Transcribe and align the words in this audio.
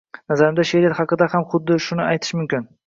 Nazarimda, 0.31 0.65
she`riyat 0.69 0.97
haqida 1.01 1.29
ham 1.37 1.47
xuddi 1.53 1.81
shuni 1.91 2.09
aytish 2.11 2.39
mumkin 2.43 2.71